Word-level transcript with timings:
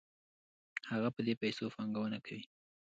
هغه 0.91 1.09
په 1.15 1.21
دې 1.25 1.33
پیسو 1.41 1.65
پانګونه 1.75 2.17
کوي 2.25 2.43